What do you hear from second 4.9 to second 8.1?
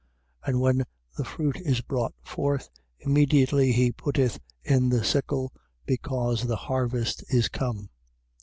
sickle, because the harvest is come.